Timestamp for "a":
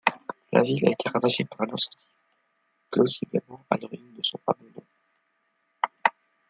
0.87-0.89